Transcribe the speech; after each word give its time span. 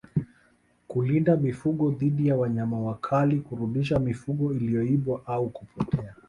Kulinda 0.87 1.37
mifugo 1.37 1.91
dhidi 1.91 2.27
ya 2.27 2.35
wanyama 2.35 2.79
wakali 2.79 3.39
kurudisha 3.39 3.99
mifugo 3.99 4.53
iliyoibiwa 4.53 5.21
au 5.25 5.49
kupotea 5.49 6.15